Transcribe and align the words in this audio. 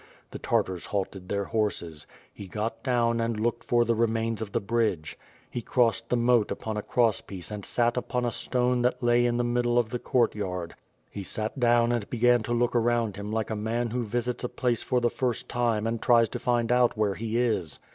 The 0.31 0.39
Tartars 0.39 0.87
halted 0.87 1.29
their 1.29 1.43
horses; 1.45 2.07
he 2.33 2.47
got 2.47 2.81
down 2.81 3.19
and 3.21 3.39
looked 3.39 3.63
for 3.63 3.85
the 3.85 3.93
remains 3.93 4.41
of 4.41 4.51
the 4.51 4.59
bridge, 4.59 5.15
lie 5.53 5.61
crossed 5.61 6.09
the 6.09 6.17
moat 6.17 6.49
upon 6.49 6.75
a 6.75 6.81
cross 6.81 7.21
piece 7.21 7.51
and 7.51 7.63
sat 7.63 7.97
upon 7.97 8.25
a 8.25 8.31
stone 8.31 8.81
that 8.81 9.03
lay 9.03 9.27
in 9.27 9.37
the 9.37 9.43
middle 9.43 9.77
of 9.77 9.89
the 9.89 9.99
courtyard. 9.99 10.73
He 11.11 11.21
sat 11.21 11.59
down 11.59 11.91
and 11.91 12.09
began 12.09 12.41
to 12.41 12.51
look 12.51 12.75
around 12.75 13.15
hira 13.15 13.27
like 13.27 13.51
a 13.51 13.55
man 13.55 13.91
who 13.91 14.03
visits 14.03 14.43
a 14.43 14.49
place 14.49 14.81
for 14.81 14.99
the 14.99 15.11
first 15.11 15.47
time 15.47 15.85
and 15.85 16.01
tries 16.01 16.29
to 16.29 16.39
find 16.39 16.71
out 16.71 16.97
where 16.97 17.13
he 17.13 17.37
is. 17.37 17.77